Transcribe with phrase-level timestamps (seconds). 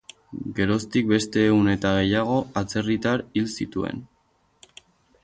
[0.59, 4.03] Geroztik beste ehun eta gehiago atzerritar hil zituen.